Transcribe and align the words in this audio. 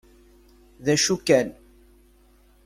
D 0.83 0.85
acu 0.93 1.15
kan. 1.27 1.47